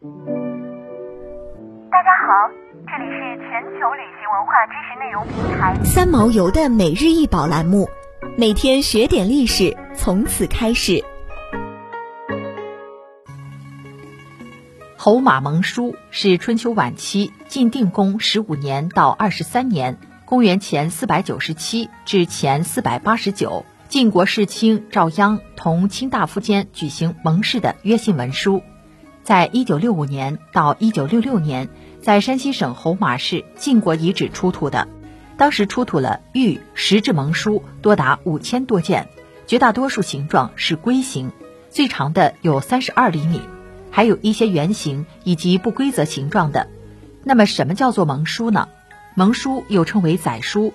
[0.00, 0.06] 大
[2.04, 2.30] 家好，
[2.86, 7.88] 这里是全球旅行文化知识内容平台三毛游的每日一宝栏目，
[8.36, 11.02] 每天学点历史，从此开始。
[14.96, 28.62] 侯马盟书是春秋晚期晋定公十五年到二十三年（公元前四百九十七至前四百八十九），晋国世卿赵鞅同卿大夫间举行盟誓的约信文书，
[29.28, 31.68] 在一九六五年到一九六六年，
[32.00, 34.88] 在山西省侯马市晋国遗址出土的。
[35.36, 39.10] 当时出土了玉石质盟书多达五千多件，
[39.46, 41.30] 绝大多数形状是龟形，
[41.68, 43.42] 最长的有三十二厘米。
[43.90, 46.66] 还有一些圆形以及不规则形状的。
[47.22, 48.70] 那么，什么叫做盟书呢？
[49.14, 50.72] 盟书又称为载书，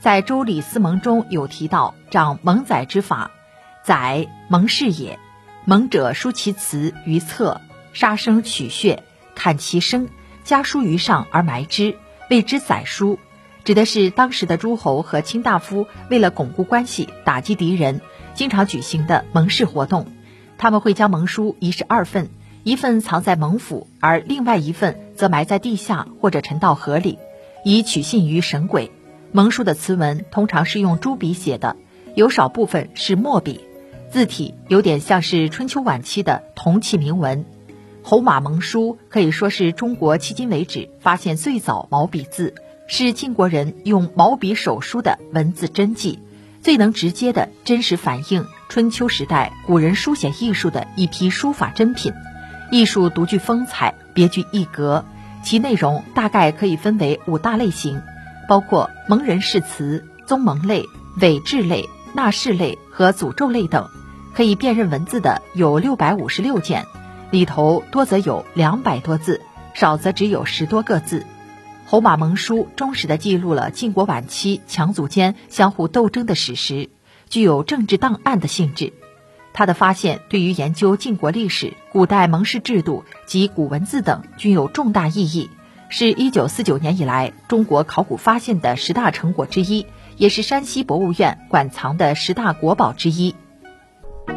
[0.00, 3.30] 在《周礼·司盟》中有提到掌盟载之法。
[3.84, 5.20] 载，盟誓也。
[5.64, 7.60] 盟者，书其词于册，
[7.94, 9.02] 杀生取血，
[9.34, 10.08] 砍其生，
[10.44, 11.96] 加书于上而埋之，
[12.28, 13.18] 谓之载书。
[13.64, 18.02] 指的是当时的诸侯和卿大夫为了巩固关系、打击敌人，
[18.34, 20.06] 经常举行的盟誓活动。
[20.58, 22.28] 他们会将盟书一式二份。
[22.66, 27.18] 一份藏在盟府，而另外一份则埋在地下或者沉到河里，
[27.62, 28.90] 以取信于神鬼。
[29.32, 31.76] 盟书的词文通常是用朱笔写的，
[32.14, 33.60] 有少部分是墨笔，
[34.10, 37.44] 字体有点像是春秋晚期的铜器铭文。
[38.06, 42.54] 侯马盟书可以说是中国迄今为止发现最早毛笔字，
[42.86, 46.18] 是晋国人用毛笔手书的文字真迹，
[46.60, 52.12] 最能直接的真实反映春秋时代古人书写艺术的一批书法珍品。
[52.70, 55.06] 艺术独具风采，别具一格。
[55.42, 58.02] 其内容大概可以分为五大类型，
[58.46, 60.84] 包括蒙人誓词、宗盟类、
[61.22, 63.88] 伪制类、纳誓类和诅咒类等。
[64.34, 66.84] 可以辨认文字的有六百五十六件，
[67.30, 69.40] 里头多则有两百多字，
[69.74, 71.26] 少则只有十多个字。
[71.86, 76.88] 侯马盟书忠实地记录了晋国晚期强族间相互斗争的史实，
[77.28, 78.92] 具有政治档案的性质。
[79.52, 85.50] 他的发现对于研究晋国历史、古代盟誓制度及古文字等均有重大意义，
[85.88, 93.36] 是一九四九年以来中国考古发现的十大成果之一，也是山西博物院馆藏的十大国宝之一。